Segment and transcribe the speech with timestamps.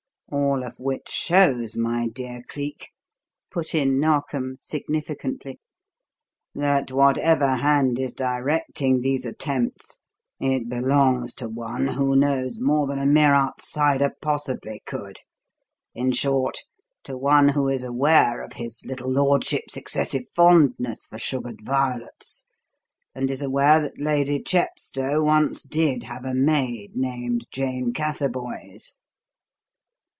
[0.33, 2.91] "All of which shows, my dear Cleek,"
[3.49, 5.59] put in Narkom significantly,
[6.55, 9.97] "that, whatever hand is directing these attempts,
[10.39, 15.17] it belongs to one who knows more than a mere outsider possibly could:
[15.93, 16.59] in short,
[17.03, 22.47] to one who is aware of his little lordship's excessive fondness for sugared violets,
[23.13, 28.93] and is aware that Lady Chepstow once did have a maid named Jane Catherboys."